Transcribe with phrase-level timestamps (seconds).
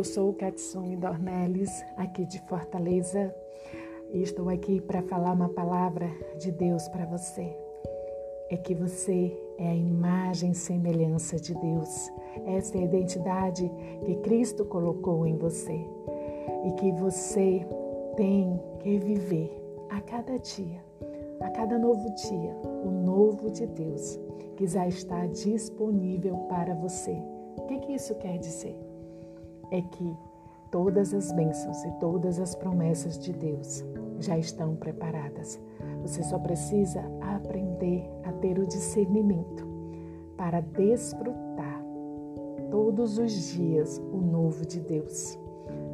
[0.00, 3.34] Eu sou Katsumi Dornelles, aqui de Fortaleza,
[4.14, 7.54] e estou aqui para falar uma palavra de Deus para você.
[8.48, 12.10] É que você é a imagem e semelhança de Deus.
[12.46, 13.70] Essa é a identidade
[14.06, 15.78] que Cristo colocou em você
[16.64, 17.66] e que você
[18.16, 19.54] tem que viver
[19.90, 20.82] a cada dia,
[21.40, 24.18] a cada novo dia, o novo de Deus
[24.56, 27.20] que já está disponível para você.
[27.60, 28.76] O que, que isso quer dizer?
[29.70, 30.16] É que
[30.70, 33.84] todas as bênçãos e todas as promessas de Deus
[34.18, 35.60] já estão preparadas.
[36.02, 39.68] Você só precisa aprender a ter o discernimento
[40.36, 41.84] para desfrutar
[42.70, 45.38] todos os dias o novo de Deus.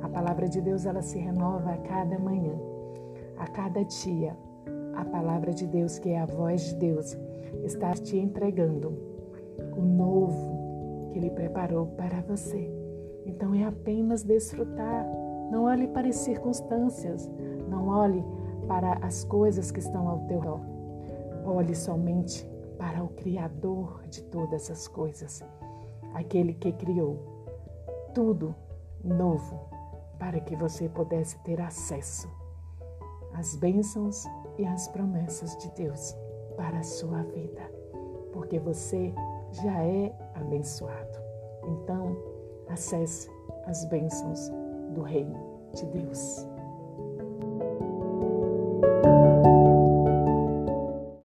[0.02, 2.54] A palavra de Deus ela se renova a cada manhã,
[3.36, 4.36] a cada dia.
[4.94, 7.16] A palavra de Deus, que é a voz de Deus,
[7.64, 8.96] está te entregando
[9.76, 10.55] o novo
[11.16, 12.70] que Ele preparou para você.
[13.24, 15.06] Então é apenas desfrutar.
[15.50, 17.30] Não olhe para as circunstâncias,
[17.70, 18.22] não olhe
[18.68, 20.60] para as coisas que estão ao teu redor.
[21.46, 25.42] Olhe somente para o Criador de todas as coisas,
[26.12, 27.18] aquele que criou
[28.12, 28.54] tudo
[29.02, 29.58] novo
[30.18, 32.28] para que você pudesse ter acesso
[33.32, 34.26] às bênçãos
[34.58, 36.14] e às promessas de Deus
[36.56, 37.62] para a sua vida,
[38.32, 39.14] porque você
[39.52, 41.18] já é abençoado.
[41.64, 42.16] Então,
[42.68, 43.30] acesse
[43.66, 44.50] as bênçãos
[44.94, 45.38] do Reino
[45.74, 46.46] de Deus.